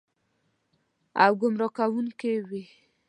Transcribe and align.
او 1.23 1.31
ګمراه 1.41 1.71
کوونکې 1.77 2.31
وي. 2.47 2.63